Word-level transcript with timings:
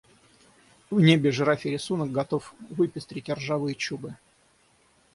В 0.89 0.99
небе 0.99 1.29
жирафий 1.31 1.69
рисунок 1.73 2.11
готов 2.11 2.55
выпестрить 2.71 3.29
ржавые 3.29 3.75
чубы. 3.75 4.15